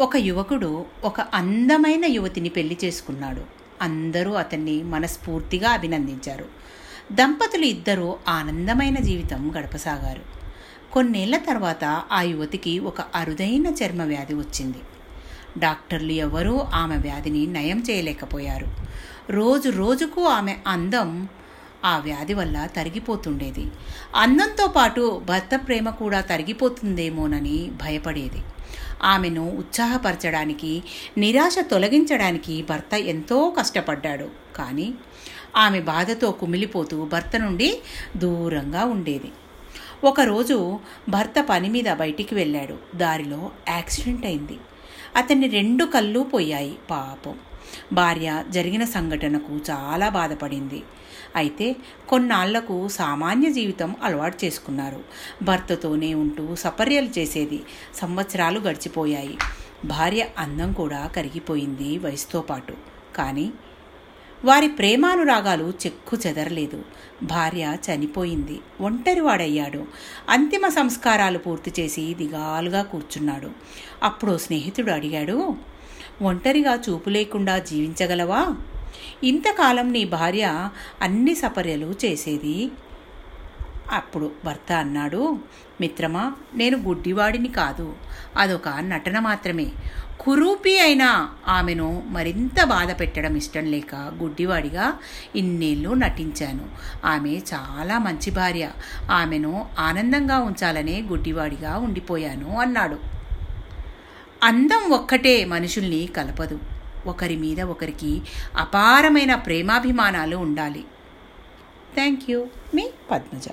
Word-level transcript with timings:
ఒక 0.00 0.16
యువకుడు 0.16 0.84
ఒక 1.04 1.20
అందమైన 1.20 2.04
యువతిని 2.04 2.48
పెళ్ళి 2.48 2.78
చేసుకున్నాడు. 2.84 3.42
అందరూ 3.82 4.32
అతన్ని 4.32 4.82
మనస్ఫూర్తిగా 4.82 5.70
అభినందించారు. 5.70 6.44
దంపతులు 7.12 7.64
ఇద్దరూ 7.64 8.16
ఆనందమైన 8.28 8.96
జీవితం 8.98 9.52
గడపసాగారు. 9.58 10.22
కొన్నేళ్ళ 10.92 11.36
తర్వాత 11.36 11.84
ఆ 12.12 12.22
యువతికి 12.22 12.78
ఒక 12.78 13.00
అరుదైన 13.00 13.66
చర్మ 13.66 14.02
వ్యాధి 14.02 14.34
వచ్చింది. 14.34 14.78
డాక్టర్లు 15.58 16.12
ఎవరూ 16.12 16.58
ఆమె 16.58 16.96
వ్యాధిని 16.96 17.46
నయం 17.46 17.82
చేయలేకపోయారు. 17.90 18.66
రోజు 19.30 19.70
రోజుకు 19.70 20.24
ఆమె 20.24 20.56
అందం 20.66 21.28
ఆ 21.84 21.98
వ్యాధి 21.98 22.34
వల్ల 22.34 22.66
తరిగిపోతుండేది. 22.66 23.66
అందంతో 24.14 24.66
పాటు 24.66 25.22
భర్త 25.24 25.60
ప్రేమ 25.66 25.90
కూడా 25.90 26.20
తరిగిపోతుందేమోనని 26.20 27.70
భయపడేది. 27.82 28.42
ఆమెను 29.02 29.56
ఉత్సాహపరచడానికి 29.56 30.82
నిరాశ 31.18 31.56
తొలగించడానికి 31.70 32.62
భర్త 32.62 32.94
ఎంతో 32.94 33.50
కష్టపడ్డాడు. 33.50 34.28
కానీ 34.56 34.94
ఆమె 35.56 35.80
బాధతో 35.80 36.32
కుమిలిపోతూ 36.32 37.04
భర్త 37.04 37.36
నుండి 37.36 37.80
దూరంగా 38.16 38.84
ఉండేది. 38.84 39.32
ఒకరోజు 40.04 40.80
భర్త 41.08 41.46
పని 41.50 41.68
మీద 41.68 41.92
బయటికి 41.92 42.34
వెళ్ళాడు. 42.34 42.96
దారిలో 42.96 43.50
యాక్సిడెంట్ 43.68 44.26
అయింది. 44.26 44.58
అతన్ని 45.16 45.48
రెండు 45.48 45.84
కళ్ళు 45.84 46.20
పోయాయి. 46.20 46.78
పాపం. 46.90 47.34
భార్య 47.92 48.44
జరిగిన 48.50 48.84
సంఘటనకు 48.84 49.56
చాలా 49.70 50.08
బాధపడింది. 50.08 50.82
అయితే 51.36 51.76
కొన్నాళ్ళకు 52.08 52.88
సామాన్య 52.88 53.52
జీవితం 53.52 53.96
అలవాటు 54.02 54.44
చేసుకున్నారు. 54.44 55.00
భర్తతోనే 55.42 56.14
ఉంటూ 56.14 56.54
సపర్యలు 56.54 57.08
చేసేది 57.18 57.62
సంవత్సరాలు 57.94 58.60
గడిచిపోయాయి. 58.60 59.38
భార్య 59.84 60.26
అందం 60.38 60.72
కూడా 60.72 61.06
కరిగిపోయింది 61.16 61.98
వయసుతో 61.98 62.40
పాటు. 62.40 62.74
కానీ 63.16 63.52
వారి 64.44 64.68
ప్రేమానురాగాలు 64.68 65.72
చెక్కు 65.86 66.16
చెదరలేదు. 66.26 66.84
భార్య 67.22 67.76
చనిపోయింది. 67.90 68.60
ఒంటరివాడయ్యాడు. 68.80 69.86
అంతిమ 70.28 70.68
సంస్కారాలు 70.68 71.38
పూర్తి 71.38 71.82
చేసి 71.82 72.14
దిగాలుగా 72.14 72.82
కూర్చున్నాడు. 72.82 73.50
అప్పుడు 74.02 74.38
స్నేహితుడు 74.38 74.90
అడిగాడు 74.90 75.56
ఒంటరిగా 76.22 76.74
చూపు 76.74 77.10
లేకుండా 77.10 77.58
జీవించగలవా? 77.58 78.46
ఇంతకాలం 79.24 79.92
నీ 79.92 80.04
భార్య 80.04 80.68
అన్ని 81.02 81.34
సపర్యలు 81.34 81.94
చేసేది. 82.04 82.70
అప్పుడు 83.92 84.30
భర్త 84.44 84.72
అన్నాడు 84.72 85.38
మిత్రమా 85.80 86.32
నేను 86.54 86.78
గుడ్డివాడిని 86.78 87.48
కాదు. 87.48 87.94
అదొక 88.36 88.68
నటన 88.68 89.18
మాత్రమే. 89.18 89.66
కురూపి 90.20 90.78
అయినా 90.78 91.28
ఆమెను 91.48 92.02
మరింత 92.06 92.64
బాధ 92.64 93.00
పెట్టడం 93.00 93.36
ఇష్టం 93.36 93.64
లేక 93.64 93.94
గుడ్డివాడిగా 93.94 94.92
ఇన్నేళ్ళు 95.36 95.90
నటించాను. 95.94 96.66
ఆమె 97.04 97.30
చాలా 97.30 97.98
మంచి 97.98 98.30
భార్య. 98.30 98.70
ఆమెను 99.10 99.66
ఆనందంగా 99.78 100.38
ఉంచాలనే 100.38 101.02
గుడ్డివాడిగా 101.02 101.76
ఉండిపోయాను 101.76 102.60
అన్నాడు. 102.60 103.17
అందం 104.42 104.90
ఒక్కటే 104.90 105.44
మనుషుల్ని 105.44 106.08
కలపదు. 106.16 106.58
ఒకరి 107.06 107.36
మీద 107.36 107.60
ఒకరికి 107.60 108.22
అపారమైన 108.56 109.34
ప్రేమాభిమానాలు 109.34 110.36
ఉండాలి. 110.36 110.84
థ్యాంక్ 111.94 112.30
యూ 112.30 112.46
మీ 112.74 112.88
పద్మజ. 113.10 113.44